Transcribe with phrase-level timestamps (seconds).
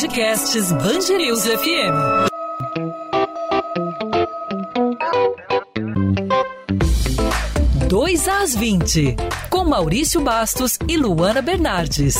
[0.00, 2.28] Podcasts Bangerils FM.
[7.88, 9.16] Dois às 20,
[9.50, 12.14] com Maurício Bastos e Luana Bernardes.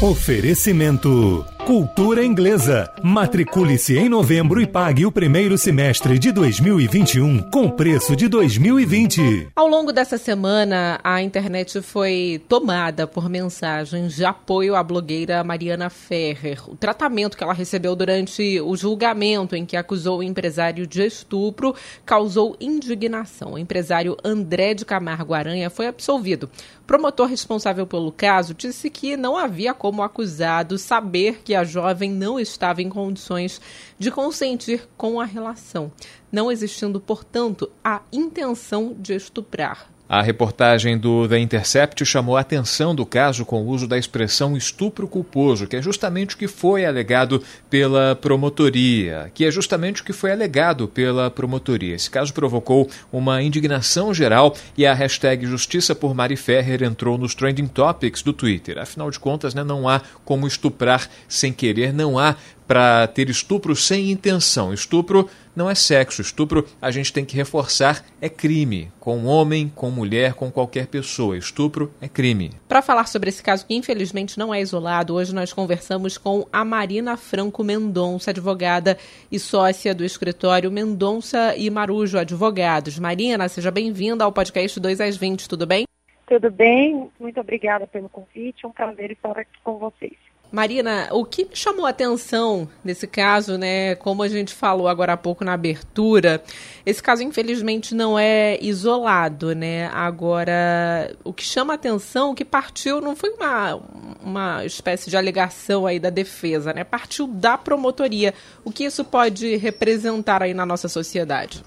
[0.00, 2.92] Oferecimento Cultura Inglesa.
[3.00, 9.50] Matricule-se em novembro e pague o primeiro semestre de 2021 com preço de 2020.
[9.54, 15.88] Ao longo dessa semana, a internet foi tomada por mensagens de apoio à blogueira Mariana
[15.88, 16.68] Ferrer.
[16.68, 21.72] O tratamento que ela recebeu durante o julgamento em que acusou o empresário de estupro
[22.04, 23.52] causou indignação.
[23.52, 26.50] O empresário André de Camargo Aranha foi absolvido.
[26.90, 32.36] Promotor responsável pelo caso disse que não havia como acusado saber que a jovem não
[32.36, 33.60] estava em condições
[33.96, 35.92] de consentir com a relação,
[36.32, 39.88] não existindo, portanto, a intenção de estuprar.
[40.12, 44.56] A reportagem do The Intercept chamou a atenção do caso com o uso da expressão
[44.56, 47.40] estupro culposo, que é justamente o que foi alegado
[47.70, 51.94] pela promotoria, que é justamente o que foi alegado pela promotoria.
[51.94, 57.32] Esse caso provocou uma indignação geral e a hashtag Justiça por Mari Ferrer entrou nos
[57.32, 58.80] trending topics do Twitter.
[58.80, 62.34] Afinal de contas, né, não há como estuprar sem querer, não há
[62.70, 64.72] para ter estupro sem intenção.
[64.72, 66.22] Estupro não é sexo.
[66.22, 68.92] Estupro, a gente tem que reforçar, é crime.
[69.00, 71.36] Com homem, com mulher, com qualquer pessoa.
[71.36, 72.52] Estupro é crime.
[72.68, 76.64] Para falar sobre esse caso, que infelizmente não é isolado, hoje nós conversamos com a
[76.64, 78.96] Marina Franco Mendonça, advogada
[79.32, 83.00] e sócia do escritório Mendonça e Marujo Advogados.
[83.00, 85.86] Marina, seja bem-vinda ao podcast 2 às 20, tudo bem?
[86.28, 90.29] Tudo bem, muito obrigada pelo convite, um prazer estar aqui com vocês.
[90.52, 95.12] Marina, o que me chamou a atenção nesse caso, né, como a gente falou agora
[95.12, 96.42] há pouco na abertura,
[96.84, 99.86] esse caso infelizmente não é isolado, né?
[99.92, 103.80] Agora, o que chama a atenção, o que partiu não foi uma,
[104.20, 106.82] uma espécie de alegação aí da defesa, né?
[106.82, 108.34] Partiu da promotoria.
[108.64, 111.62] O que isso pode representar aí na nossa sociedade?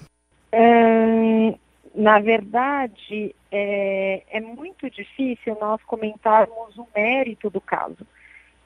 [0.52, 1.54] É,
[1.94, 8.06] na verdade, é, é muito difícil nós comentarmos o mérito do caso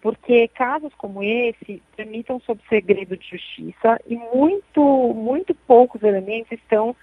[0.08, 4.82] porque casos como esse tramitam sob segredo de justiça e muito,
[5.12, 6.96] muito poucos elementos estão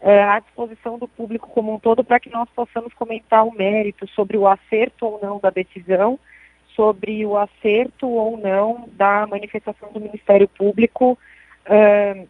[0.00, 4.06] é, à disposição do público como um todo para que nós possamos comentar o mérito
[4.10, 6.20] sobre o acerto ou não da decisão,
[6.76, 11.18] sobre o acerto ou não da manifestação do Ministério Público
[11.66, 12.26] é,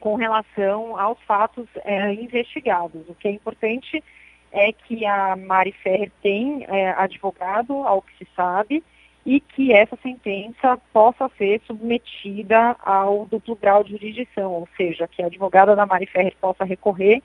[0.00, 3.08] com relação aos fatos é, investigados.
[3.08, 4.02] O que é importante
[4.50, 8.82] é que a Mari Ferrer tem advogado, ao que se sabe,
[9.24, 15.22] e que essa sentença possa ser submetida ao duplo grau de jurisdição, ou seja, que
[15.22, 17.22] a advogada da Mari Ferreira possa recorrer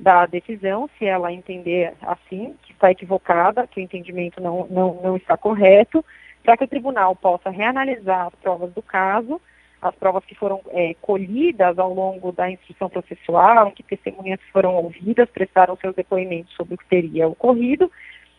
[0.00, 5.16] da decisão, se ela entender assim, que está equivocada, que o entendimento não, não, não
[5.16, 6.04] está correto,
[6.42, 9.40] para que o tribunal possa reanalisar as provas do caso,
[9.80, 15.28] as provas que foram é, colhidas ao longo da instrução processual, que testemunhas foram ouvidas,
[15.28, 17.90] prestaram seus depoimentos sobre o que teria ocorrido,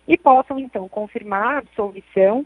[0.07, 2.45] e possam, então, confirmar a absolvição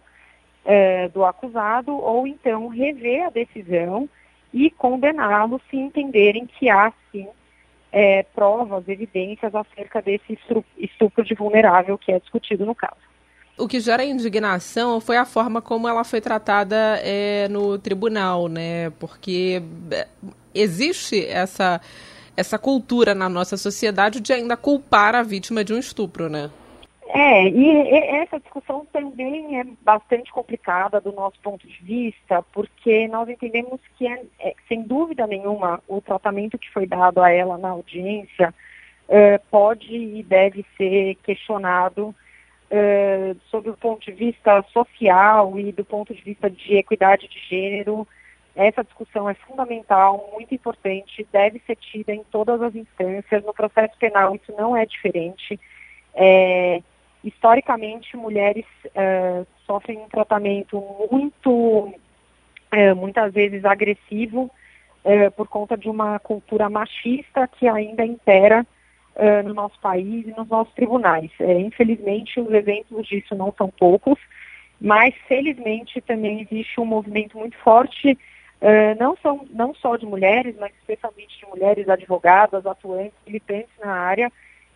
[0.65, 4.09] é, do acusado ou então rever a decisão
[4.53, 7.27] e condená-lo se entenderem que há sim
[7.91, 10.37] é, provas, evidências acerca desse
[10.77, 12.97] estupro de vulnerável que é discutido no caso.
[13.57, 18.89] O que gera indignação foi a forma como ela foi tratada é, no tribunal, né?
[18.91, 20.07] Porque é,
[20.55, 21.81] existe essa,
[22.37, 26.49] essa cultura na nossa sociedade de ainda culpar a vítima de um estupro, né?
[27.11, 33.27] É, e essa discussão também é bastante complicada do nosso ponto de vista, porque nós
[33.27, 37.69] entendemos que, é, é, sem dúvida nenhuma, o tratamento que foi dado a ela na
[37.69, 38.53] audiência
[39.07, 42.13] é, pode e deve ser questionado
[42.69, 47.39] é, sob o ponto de vista social e do ponto de vista de equidade de
[47.49, 48.07] gênero.
[48.55, 53.43] Essa discussão é fundamental, muito importante, deve ser tida em todas as instâncias.
[53.43, 55.59] No processo penal, isso não é diferente.
[56.13, 56.83] É,
[57.23, 60.81] historicamente, mulheres uh, sofrem um tratamento
[61.11, 64.49] muito, uh, muitas vezes agressivo,
[65.03, 68.65] uh, por conta de uma cultura machista que ainda impera
[69.43, 71.29] no nosso país e nos nossos tribunais.
[71.41, 74.17] infelizmente, os exemplos disso não são poucos,
[74.79, 78.17] mas felizmente também existe um movimento muito forte,
[78.97, 84.31] não, são, não só de mulheres, mas especialmente de mulheres advogadas, atuantes, militantes na área,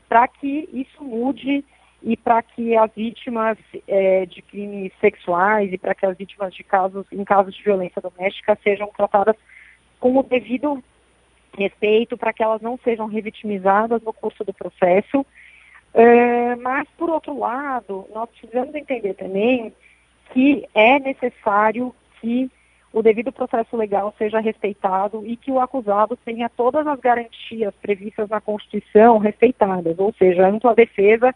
[0.10, 1.63] para que isso mude
[2.03, 3.57] e para que as vítimas
[3.88, 8.01] é, de crimes sexuais e para que as vítimas de casos, em casos de violência
[8.01, 9.38] doméstica sejam tratadas
[10.00, 10.83] com o devido
[11.57, 15.25] respeito, para que elas não sejam revitimizadas no curso do processo.
[15.94, 19.71] É, mas, por outro lado, nós precisamos entender também
[20.33, 22.51] que é necessário que
[22.91, 28.27] o devido processo legal seja respeitado e que o acusado tenha todas as garantias previstas
[28.29, 31.33] na Constituição respeitadas, ou seja, ampla defesa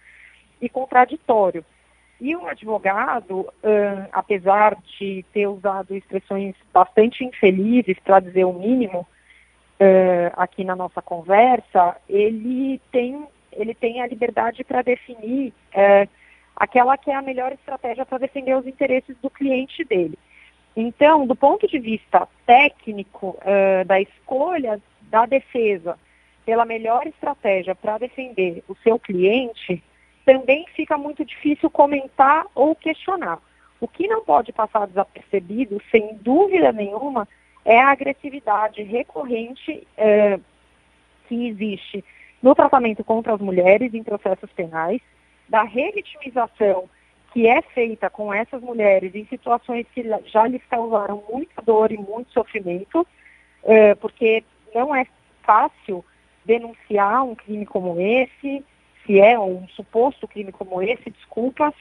[0.61, 1.63] e contraditório.
[2.19, 9.01] E o advogado, uh, apesar de ter usado expressões bastante infelizes, para dizer o mínimo,
[9.01, 16.09] uh, aqui na nossa conversa, ele tem, ele tem a liberdade para definir uh,
[16.55, 20.17] aquela que é a melhor estratégia para defender os interesses do cliente dele.
[20.75, 23.35] Então, do ponto de vista técnico
[23.87, 25.97] da escolha da defesa
[26.45, 29.83] pela melhor estratégia para defender o seu cliente,
[30.27, 33.39] também fica muito difícil comentar ou questionar.
[33.79, 37.25] O que não pode passar desapercebido, sem dúvida nenhuma,
[37.63, 40.43] é a agressividade recorrente uh,
[41.29, 42.03] que existe
[42.43, 44.99] no tratamento contra as mulheres em processos penais,
[45.47, 46.89] da revitimização
[47.31, 51.97] que é feita com essas mulheres em situações que já lhes causaram muita dor e
[51.97, 53.07] muito sofrimento,
[53.63, 54.43] é, porque
[54.75, 55.07] não é
[55.43, 56.03] fácil
[56.43, 58.61] denunciar um crime como esse,
[59.07, 61.73] se é um suposto crime como esse, desculpas,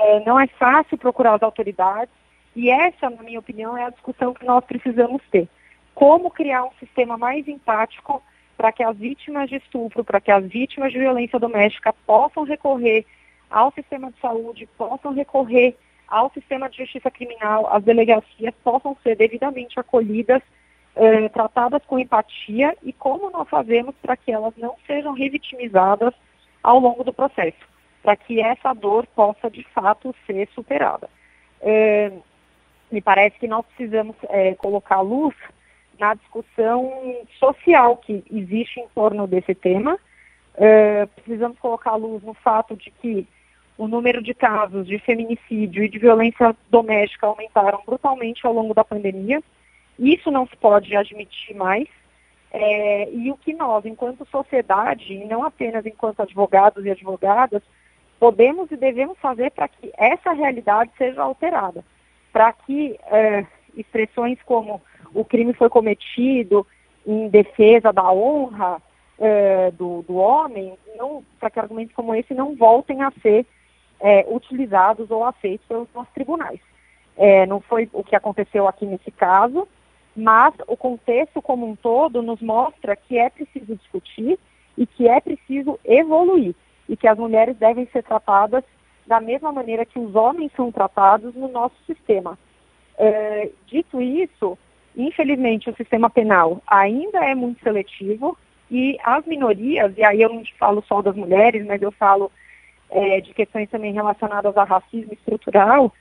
[0.00, 2.12] é, não é fácil procurar as autoridades,
[2.54, 5.48] e essa, na minha opinião, é a discussão que nós precisamos ter.
[5.94, 8.22] Como criar um sistema mais empático
[8.56, 13.06] para que as vítimas de estupro, para que as vítimas de violência doméstica possam recorrer
[13.48, 15.76] ao sistema de saúde, possam recorrer
[16.08, 20.42] ao sistema de justiça criminal, as delegacias possam ser devidamente acolhidas,
[21.02, 26.12] eh, tratadas com empatia e como nós fazemos para que elas não sejam revitimizadas
[26.62, 27.56] ao longo do processo,
[28.02, 31.08] para que essa dor possa de fato ser superada.
[31.62, 32.12] Eh,
[32.92, 35.34] me parece que nós precisamos eh, colocar luz
[35.98, 36.92] na discussão
[37.38, 39.98] social que existe em torno desse tema.
[41.14, 43.26] precisamos colocar luz no fato de que
[43.78, 48.84] o número de casos de feminicídio e de violência doméstica aumentaram brutalmente ao longo da
[48.84, 49.42] pandemia.
[50.00, 51.86] Isso não se pode admitir mais.
[52.52, 57.62] É, e o que nós, enquanto sociedade, e não apenas enquanto advogados e advogadas,
[58.18, 61.84] podemos e devemos fazer para que essa realidade seja alterada,
[62.32, 64.82] para que é, expressões como
[65.14, 66.66] o crime foi cometido
[67.06, 68.82] em defesa da honra
[69.18, 70.74] é, do, do homem,
[71.38, 73.46] para que argumentos como esse não voltem a ser
[74.00, 76.60] é, utilizados ou aceitos pelos nossos tribunais.
[77.16, 79.68] É, não foi o que aconteceu aqui nesse caso,
[80.20, 84.38] mas o contexto como um todo nos mostra que é preciso discutir
[84.76, 86.54] e que é preciso evoluir
[86.88, 88.62] e que as mulheres devem ser tratadas
[89.06, 92.38] da mesma maneira que os homens são tratados no nosso sistema.
[92.98, 94.58] É, dito isso,
[94.96, 98.36] infelizmente o sistema penal ainda é muito seletivo
[98.70, 102.30] e as minorias, e aí eu não falo só das mulheres, mas eu falo
[102.90, 105.92] é, de questões também relacionadas a racismo estrutural,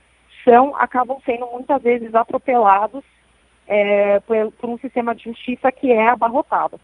[0.44, 3.04] são, acabam sendo muitas vezes atropelados
[3.70, 6.80] é, por, por, um sistema de justiça que é abarrotado,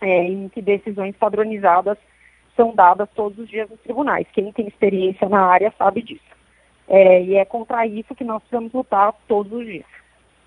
[0.00, 1.98] é, em que decisões padronizadas
[2.56, 4.26] são dadas todos os dias nos tribunais.
[4.32, 6.24] Quem tem experiência na área sabe disso.
[6.88, 9.86] É, e é contra isso que nós precisamos lutar todos os dias,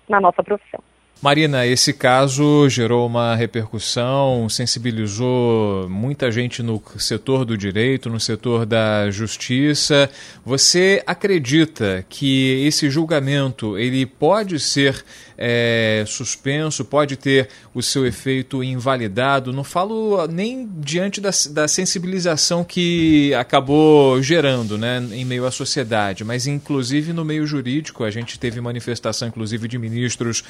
[0.08, 0.82] na nossa profissão.
[1.22, 8.66] Marina, esse caso gerou uma repercussão, sensibilizou muita gente no setor do direito, no setor
[8.66, 10.10] da justiça.
[10.44, 15.04] Você acredita que esse julgamento ele pode ser
[15.38, 19.52] é, suspenso, pode ter o seu efeito invalidado.
[19.52, 26.24] Não falo nem diante da, da sensibilização que acabou gerando né, em meio à sociedade,
[26.24, 28.04] mas inclusive no meio jurídico.
[28.04, 30.44] A gente teve manifestação, inclusive, de ministros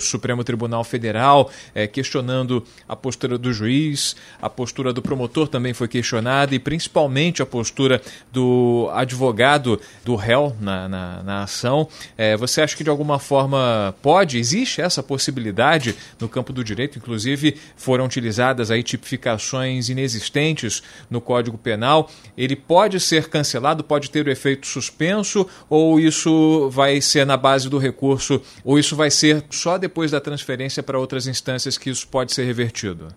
[0.00, 5.88] Supremo Tribunal Federal é, questionando a postura do juiz, a postura do promotor também foi
[5.88, 8.00] questionada e principalmente a postura
[8.32, 11.88] do advogado do réu na, na, na ação.
[12.16, 16.98] É, você acha que de alguma forma pode, existe essa possibilidade no campo do direito,
[16.98, 22.10] inclusive foram utilizadas aí tipificações inexistentes no Código Penal.
[22.36, 27.68] Ele pode ser cancelado, pode ter o efeito suspenso, ou isso vai ser na base
[27.68, 32.08] do recurso, ou isso vai ser só depois da transferência para outras instâncias que isso
[32.08, 33.08] pode ser revertido?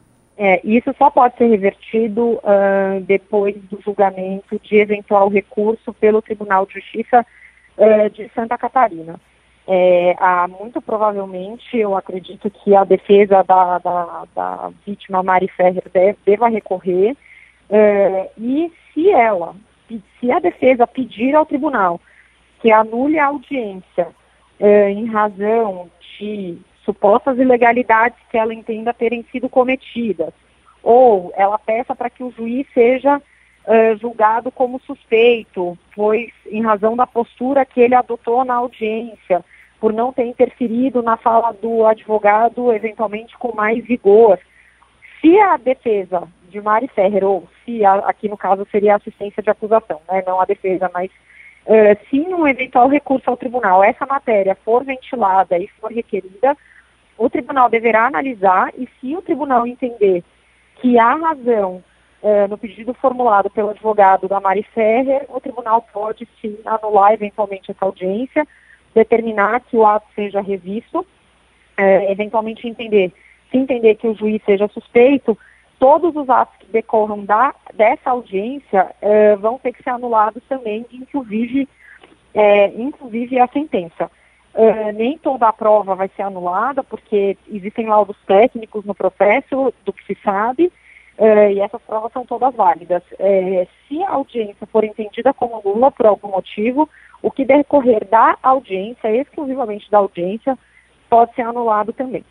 [0.42, 6.66] É, isso só pode ser revertido uh, depois do julgamento de eventual recurso pelo Tribunal
[6.66, 7.26] de Justiça
[7.78, 9.20] uh, de Santa Catarina.
[9.68, 10.16] É,
[10.48, 16.48] muito provavelmente, eu acredito que a defesa da, da, da vítima Mari Ferrer deve, deva
[16.48, 17.16] recorrer,
[17.70, 19.54] é, e se ela,
[20.20, 22.00] se a defesa pedir ao tribunal
[22.62, 24.08] que anule a audiência
[24.60, 30.34] em razão de supostas ilegalidades que ela entenda terem sido cometidas,
[30.84, 36.96] ou ela peça para que o juiz seja uh, julgado como suspeito, pois em razão
[36.96, 39.44] da postura que ele adotou na audiência,
[39.80, 44.38] por não ter interferido na fala do advogado, eventualmente com mais vigor.
[45.22, 49.50] Se a defesa de Mari Ferrer, ou se a, aqui no caso seria assistência de
[49.50, 51.10] acusação, né, não a defesa, mas
[51.66, 56.58] uh, se um eventual recurso ao tribunal essa matéria for ventilada e for requerida,
[57.18, 60.24] o tribunal deverá analisar e se o tribunal entender
[60.76, 61.84] que há razão
[62.22, 67.72] uh, no pedido formulado pelo advogado da Mari Ferrer, o tribunal pode sim anular eventualmente
[67.72, 68.48] essa audiência,
[68.96, 73.12] determinar que o ato seja revisto, uh, eventualmente entender,
[73.52, 75.38] se entender que o juiz seja suspeito,
[75.80, 80.86] todos os atos que decorram da, dessa audiência eh, vão ter que ser anulados também,
[80.92, 81.68] inclusive,
[82.34, 84.12] eh, inclusive a sentença.
[84.52, 89.94] Uh, nem toda a prova vai ser anulada, porque existem laudos técnicos no processo, do
[89.94, 90.74] que se sabe,
[91.54, 93.04] e essas provas são todas válidas.
[93.88, 96.90] Se a audiência for entendida como nula por algum motivo,
[97.22, 100.58] o que decorrer da audiência, exclusivamente da audiência,
[101.10, 102.26] pode ser anulado também.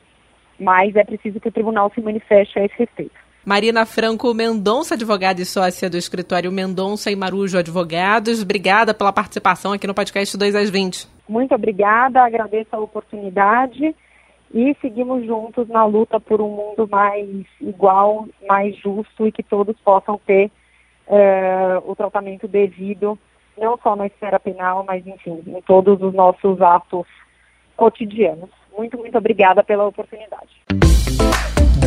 [0.58, 3.27] Mas é preciso que o tribunal se manifeste a esse respeito.
[3.48, 8.42] Marina Franco Mendonça, advogada e sócia do escritório Mendonça e Marujo Advogados.
[8.42, 11.08] Obrigada pela participação aqui no podcast 2 às 20.
[11.26, 13.96] Muito obrigada, agradeço a oportunidade
[14.52, 17.26] e seguimos juntos na luta por um mundo mais
[17.58, 20.50] igual, mais justo e que todos possam ter
[21.06, 23.18] uh, o tratamento devido,
[23.56, 27.06] não só na esfera penal, mas enfim, em todos os nossos atos
[27.78, 28.50] cotidianos.
[28.76, 30.50] Muito, muito obrigada pela oportunidade.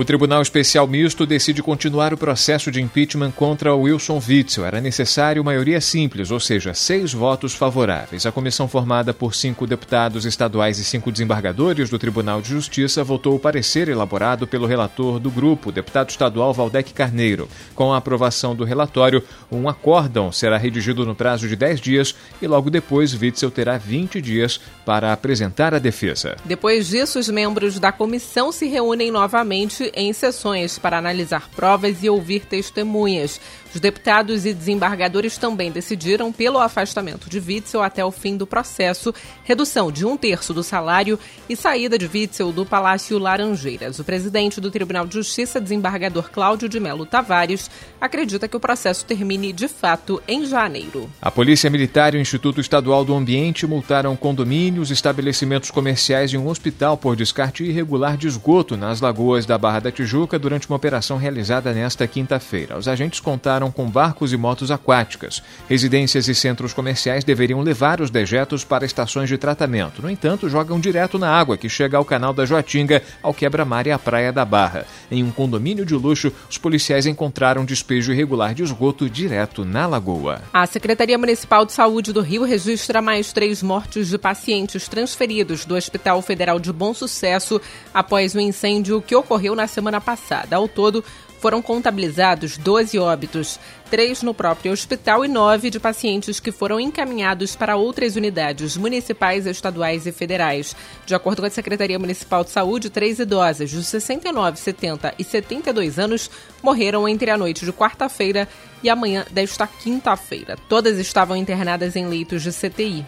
[0.00, 4.64] O Tribunal Especial Misto decide continuar o processo de impeachment contra Wilson Witzel.
[4.64, 8.24] Era necessário maioria simples, ou seja, seis votos favoráveis.
[8.24, 13.34] A comissão formada por cinco deputados estaduais e cinco desembargadores do Tribunal de Justiça votou
[13.34, 17.46] o parecer elaborado pelo relator do grupo, deputado estadual Valdec Carneiro.
[17.74, 22.46] Com a aprovação do relatório, um acórdão será redigido no prazo de 10 dias e
[22.46, 26.38] logo depois Witzel terá 20 dias para apresentar a defesa.
[26.46, 32.10] Depois disso, os membros da comissão se reúnem novamente em sessões para analisar provas e
[32.10, 33.40] ouvir testemunhas.
[33.72, 39.14] Os deputados e desembargadores também decidiram pelo afastamento de Witzel até o fim do processo,
[39.44, 43.98] redução de um terço do salário e saída de Witzel do Palácio Laranjeiras.
[43.98, 49.04] O presidente do Tribunal de Justiça, desembargador Cláudio de Melo Tavares, acredita que o processo
[49.04, 51.08] termine de fato em janeiro.
[51.22, 56.48] A Polícia Militar e o Instituto Estadual do Ambiente multaram condomínios, estabelecimentos comerciais e um
[56.48, 61.16] hospital por descarte irregular de esgoto nas lagoas da Barra da Tijuca durante uma operação
[61.16, 62.76] realizada nesta quinta-feira.
[62.76, 65.42] Os agentes contaram com barcos e motos aquáticas.
[65.68, 70.00] Residências e centros comerciais deveriam levar os dejetos para estações de tratamento.
[70.00, 73.90] No entanto, jogam direto na água que chega ao canal da Joatinga, ao quebra-mar e
[73.90, 74.86] à praia da Barra.
[75.10, 80.42] Em um condomínio de luxo, os policiais encontraram despejo irregular de esgoto direto na lagoa.
[80.52, 85.74] A Secretaria Municipal de Saúde do Rio registra mais três mortes de pacientes transferidos do
[85.74, 87.60] Hospital Federal de Bom Sucesso
[87.92, 90.56] após o incêndio que ocorreu na semana passada.
[90.56, 91.02] Ao todo,
[91.40, 93.58] foram contabilizados 12 óbitos,
[93.90, 99.46] três no próprio hospital e nove de pacientes que foram encaminhados para outras unidades municipais,
[99.46, 100.76] estaduais e federais.
[101.06, 105.98] De acordo com a Secretaria Municipal de Saúde, três idosas de 69, 70 e 72
[105.98, 106.30] anos
[106.62, 108.46] morreram entre a noite de quarta-feira
[108.82, 110.56] e amanhã desta quinta-feira.
[110.68, 113.06] Todas estavam internadas em leitos de CTI.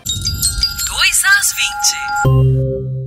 [0.88, 1.52] 2 às
[2.92, 3.01] 20.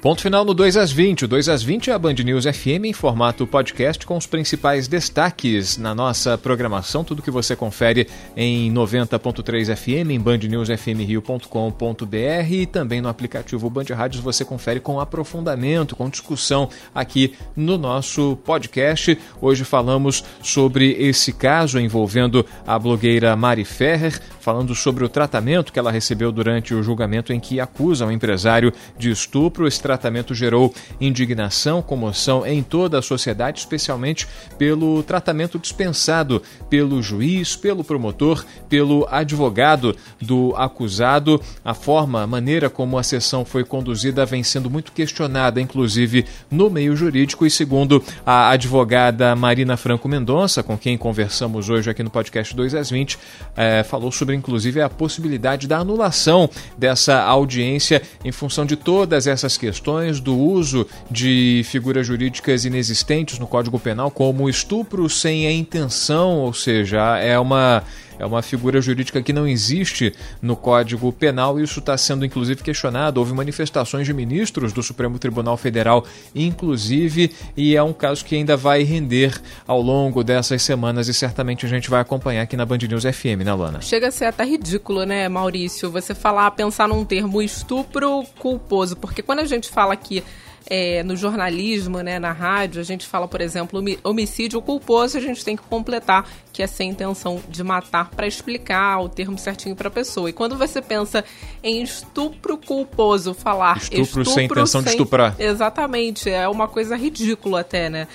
[0.00, 1.24] Ponto final no 2 às 20.
[1.24, 4.86] O 2 às 20 é a Band News FM em formato podcast com os principais
[4.86, 7.02] destaques na nossa programação.
[7.02, 12.06] Tudo que você confere em 90.3 FM, em bandnewsfmrio.com.br
[12.48, 18.38] e também no aplicativo Band Rádios você confere com aprofundamento, com discussão aqui no nosso
[18.44, 19.18] podcast.
[19.40, 25.78] Hoje falamos sobre esse caso envolvendo a blogueira Mari Ferrer, falando sobre o tratamento que
[25.78, 31.80] ela recebeu durante o julgamento em que acusa o empresário de estupro tratamento gerou indignação,
[31.80, 34.28] comoção em toda a sociedade, especialmente
[34.58, 41.40] pelo tratamento dispensado pelo juiz, pelo promotor, pelo advogado do acusado.
[41.64, 46.68] A forma, a maneira como a sessão foi conduzida vem sendo muito questionada, inclusive no
[46.68, 47.46] meio jurídico.
[47.46, 52.74] E segundo a advogada Marina Franco Mendonça, com quem conversamos hoje aqui no podcast 2
[52.74, 53.18] às 20,
[53.56, 59.56] é, falou sobre inclusive a possibilidade da anulação dessa audiência em função de todas essas
[59.56, 65.52] questões questões do uso de figuras jurídicas inexistentes no Código Penal, como estupro sem a
[65.52, 67.84] intenção, ou seja, é uma
[68.18, 72.62] é uma figura jurídica que não existe no Código Penal e isso está sendo inclusive
[72.62, 73.18] questionado.
[73.20, 78.56] Houve manifestações de ministros do Supremo Tribunal Federal, inclusive, e é um caso que ainda
[78.56, 82.78] vai render ao longo dessas semanas e certamente a gente vai acompanhar aqui na Band
[82.78, 83.80] News FM, né, Lana?
[83.80, 85.90] Chega a ser até ridículo, né, Maurício?
[85.90, 90.22] Você falar, pensar num termo estupro culposo, porque quando a gente fala aqui
[90.70, 95.42] é, no jornalismo, né, na rádio, a gente fala, por exemplo, homicídio culposo, a gente
[95.42, 99.88] tem que completar que é sem intenção de matar para explicar o termo certinho para
[99.88, 100.28] a pessoa.
[100.28, 101.24] E quando você pensa
[101.62, 104.90] em estupro culposo, falar estupro, estupro sem intenção sem...
[104.90, 105.36] de estuprar.
[105.38, 108.06] Exatamente, é uma coisa ridícula até, né?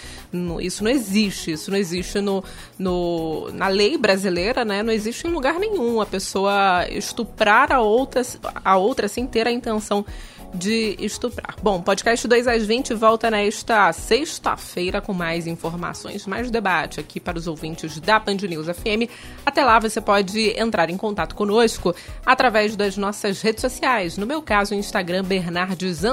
[0.60, 2.44] Isso não existe, isso não existe no,
[2.78, 4.82] no, na lei brasileira, né?
[4.82, 8.22] Não existe em lugar nenhum a pessoa estuprar a outra,
[8.64, 10.06] a outra sem ter a intenção
[10.54, 11.56] de estuprar.
[11.62, 17.38] Bom, podcast 2 às 20 volta nesta sexta-feira com mais informações, mais debate aqui para
[17.38, 19.10] os ouvintes da Band News FM.
[19.46, 24.18] Até lá você pode entrar em contato conosco através das nossas redes sociais.
[24.18, 26.04] No meu caso, Instagram Bernardes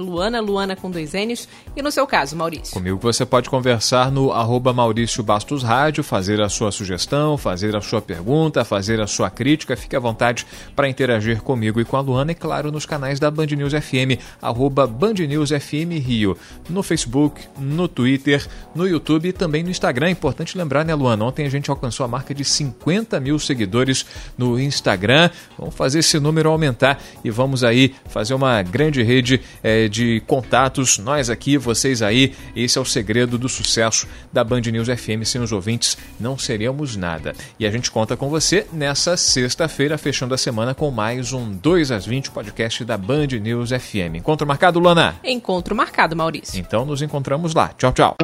[0.00, 1.48] Luana, Luana com dois N's.
[1.76, 2.74] E no seu caso, Maurício?
[2.74, 7.82] Comigo você pode conversar no arroba Maurício Bastos Rádio, fazer a sua sugestão, fazer a
[7.82, 9.76] sua pergunta, fazer a sua crítica.
[9.76, 13.30] Fique à vontade para interagir comigo e com a Luana e, claro, nos canais da
[13.30, 16.34] Band News FM, arroba Band News FM Rio,
[16.70, 18.42] no Facebook, no Twitter,
[18.74, 20.06] no YouTube e também no Instagram.
[20.06, 21.22] É importante lembrar, né, Luana?
[21.22, 24.06] Ontem a gente alcançou a marca de 50 mil seguidores
[24.38, 25.28] no Instagram.
[25.58, 30.96] Vamos fazer esse número aumentar e vamos aí fazer uma grande rede é, de contatos.
[30.96, 32.32] Nós aqui, vocês aí.
[32.56, 35.24] Esse é o segredo do sucesso da Band News FM.
[35.24, 37.34] Sem os ouvintes, não seríamos nada.
[37.58, 41.90] E a gente conta com você nessa sexta-feira, fechando a semana com mais um 2
[41.90, 44.16] às 20 podcast da Band News FM.
[44.16, 45.16] Encontro marcado, Lana?
[45.22, 46.58] Encontro marcado, Maurício.
[46.58, 47.70] Então nos encontramos lá.
[47.76, 48.16] Tchau, tchau.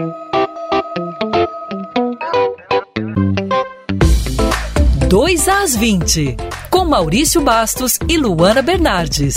[5.09, 6.37] Dois às 20,
[6.71, 9.37] com Maurício Bastos e Luana Bernardes.